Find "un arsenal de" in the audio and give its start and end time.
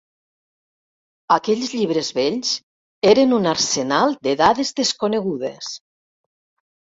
3.39-4.35